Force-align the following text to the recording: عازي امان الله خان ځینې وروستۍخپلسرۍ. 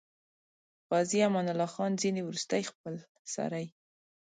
عازي 0.91 1.19
امان 1.27 1.47
الله 1.51 1.69
خان 1.75 1.91
ځینې 2.01 2.21
وروستۍخپلسرۍ. 2.23 3.65